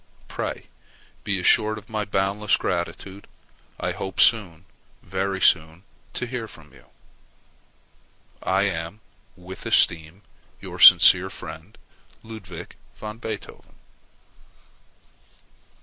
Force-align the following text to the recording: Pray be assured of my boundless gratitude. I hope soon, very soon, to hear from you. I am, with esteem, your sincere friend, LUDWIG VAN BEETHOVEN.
Pray 0.27 0.65
be 1.23 1.39
assured 1.39 1.77
of 1.77 1.87
my 1.87 2.03
boundless 2.05 2.57
gratitude. 2.57 3.27
I 3.79 3.91
hope 3.91 4.19
soon, 4.19 4.65
very 5.03 5.39
soon, 5.39 5.83
to 6.15 6.25
hear 6.25 6.47
from 6.47 6.73
you. 6.73 6.87
I 8.41 8.63
am, 8.63 9.01
with 9.35 9.63
esteem, 9.63 10.23
your 10.59 10.79
sincere 10.79 11.29
friend, 11.29 11.77
LUDWIG 12.23 12.75
VAN 12.95 13.19
BEETHOVEN. 13.19 13.75